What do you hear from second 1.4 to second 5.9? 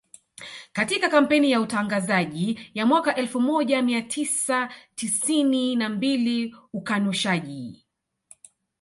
ya utangazaji ya mwaka elfu moja mia tisa tisini na